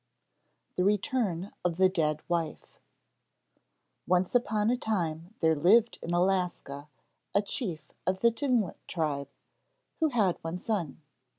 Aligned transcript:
THE 0.77 0.83
RETURN 0.83 1.51
OF 1.63 1.77
THE 1.77 1.87
DEAD 1.87 2.21
WIFE 2.27 2.79
Once 4.07 4.33
upon 4.33 4.71
a 4.71 4.75
time 4.75 5.35
there 5.41 5.53
lived 5.55 5.99
in 6.01 6.11
Alaska 6.11 6.87
a 7.35 7.41
chief 7.43 7.91
of 8.07 8.21
the 8.21 8.31
Tlingit 8.31 8.77
tribe 8.87 9.29
who 9.99 10.09
had 10.09 10.39
one 10.41 10.57
son. 10.57 11.03